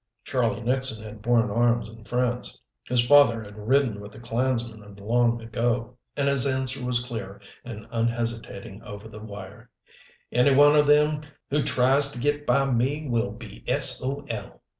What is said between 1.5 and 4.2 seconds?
arms in France, his father had ridden with the